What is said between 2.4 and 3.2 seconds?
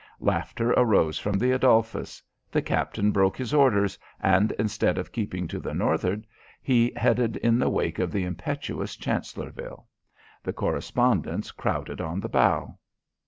The captain